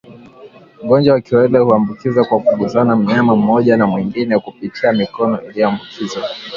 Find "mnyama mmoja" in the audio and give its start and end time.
2.95-3.77